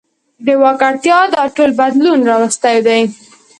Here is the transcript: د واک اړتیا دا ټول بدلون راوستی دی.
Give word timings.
د 0.45 0.47
واک 0.61 0.79
اړتیا 0.89 1.19
دا 1.33 1.43
ټول 1.55 1.71
بدلون 1.79 2.19
راوستی 2.29 2.77
دی. 2.87 3.01